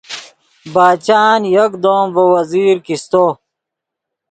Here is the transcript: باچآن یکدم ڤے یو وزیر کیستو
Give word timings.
باچآن 0.73 1.41
یکدم 1.57 2.05
ڤے 2.15 2.19
یو 2.25 2.31
وزیر 2.35 2.75
کیستو 2.85 3.25